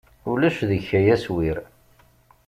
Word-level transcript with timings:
Ulac 0.29 0.57
deg-k 0.69 0.89
ay 0.99 1.07
aswir. 1.15 1.57